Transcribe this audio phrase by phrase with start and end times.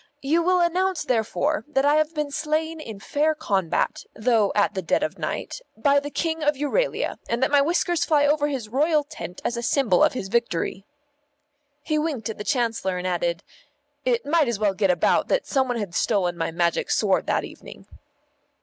[0.23, 4.81] You will announce therefore that I have been slain in fair combat, though at the
[4.81, 8.67] dead of night, by the King of Euralia, and that my whiskers fly over his
[8.67, 10.85] royal tent as a symbol of his victory."
[11.83, 13.43] He winked at the Chancellor and added,
[14.03, 17.43] "It might as well get about that some one had stolen my Magic Sword that
[17.43, 17.85] evening."